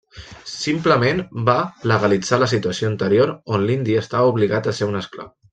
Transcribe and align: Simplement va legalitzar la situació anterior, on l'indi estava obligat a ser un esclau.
Simplement 0.51 1.21
va 1.49 1.57
legalitzar 1.93 2.41
la 2.45 2.49
situació 2.55 2.91
anterior, 2.95 3.37
on 3.59 3.69
l'indi 3.69 4.01
estava 4.05 4.35
obligat 4.37 4.73
a 4.73 4.79
ser 4.81 4.93
un 4.93 5.03
esclau. 5.03 5.35